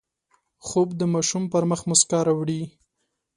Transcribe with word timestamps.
خوب 0.65 0.89
د 0.99 1.01
ماشوم 1.13 1.43
پر 1.53 1.63
مخ 1.69 1.81
مسکا 1.89 2.19
راوړي 2.27 2.61